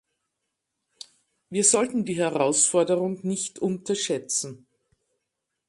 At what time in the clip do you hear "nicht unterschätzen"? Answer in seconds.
3.21-4.65